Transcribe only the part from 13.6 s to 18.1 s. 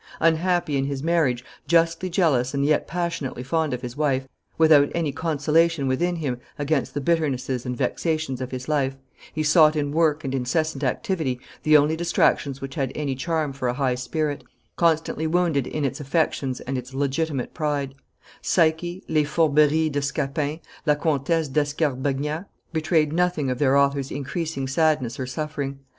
a high spirit, constantly wounded in its affections and its legitimate pride: